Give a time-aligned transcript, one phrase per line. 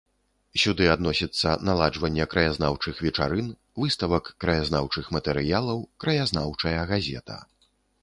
[0.61, 3.53] Сюды адносіцца наладжванне краязнаўчых вечарын,
[3.85, 7.43] выставак краязнаўчых матэрыялаў, краязнаўчая газета.